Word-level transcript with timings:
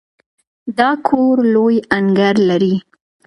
دا 0.77 0.89
کور 1.07 1.37
لوی 1.53 1.75
انګړ 1.97 2.35
لري. 2.49 2.75